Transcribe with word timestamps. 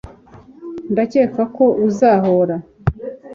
ndakeka 0.91 1.41
ko 1.55 1.65
uzahora 1.87 2.55